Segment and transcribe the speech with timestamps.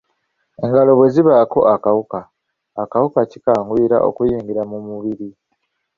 [0.63, 2.19] Engalo bwe zibaako akawuka,
[2.83, 5.29] akawuka kikanguyira okukuyingira mu mubiri.